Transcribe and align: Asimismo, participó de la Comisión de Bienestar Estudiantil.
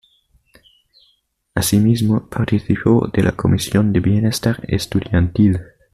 Asimismo, 1.53 2.27
participó 2.27 3.07
de 3.13 3.21
la 3.21 3.33
Comisión 3.33 3.93
de 3.93 3.99
Bienestar 3.99 4.59
Estudiantil. 4.67 5.59